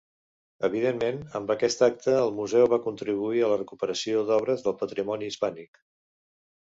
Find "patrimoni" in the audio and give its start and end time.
4.81-5.31